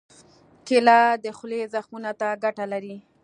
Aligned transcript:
کېله 0.67 0.99
د 1.23 1.25
خولې 1.37 1.61
زخمونو 1.73 2.11
ته 2.19 2.27
ګټه 2.43 2.65
لري. 2.73 2.95